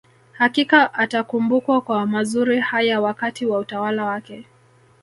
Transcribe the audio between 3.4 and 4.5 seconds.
wa utawala wake